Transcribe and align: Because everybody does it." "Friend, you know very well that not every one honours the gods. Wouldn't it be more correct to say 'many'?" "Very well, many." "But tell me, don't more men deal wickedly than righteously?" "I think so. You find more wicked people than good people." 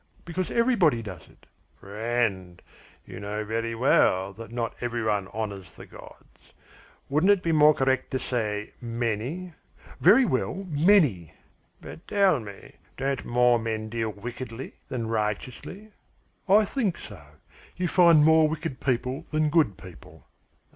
Because 0.25 0.49
everybody 0.49 1.03
does 1.03 1.27
it." 1.27 1.45
"Friend, 1.79 2.59
you 3.05 3.19
know 3.19 3.45
very 3.45 3.75
well 3.75 4.33
that 4.33 4.51
not 4.51 4.73
every 4.81 5.03
one 5.03 5.27
honours 5.27 5.75
the 5.75 5.85
gods. 5.85 6.53
Wouldn't 7.07 7.29
it 7.31 7.43
be 7.43 7.51
more 7.51 7.75
correct 7.75 8.09
to 8.09 8.17
say 8.17 8.73
'many'?" 8.81 9.53
"Very 9.99 10.25
well, 10.25 10.65
many." 10.71 11.33
"But 11.81 12.07
tell 12.07 12.39
me, 12.39 12.77
don't 12.97 13.25
more 13.25 13.59
men 13.59 13.89
deal 13.89 14.09
wickedly 14.09 14.73
than 14.87 15.05
righteously?" 15.05 15.91
"I 16.49 16.65
think 16.65 16.97
so. 16.97 17.21
You 17.77 17.87
find 17.87 18.23
more 18.25 18.47
wicked 18.47 18.79
people 18.79 19.27
than 19.29 19.51
good 19.51 19.77
people." 19.77 20.25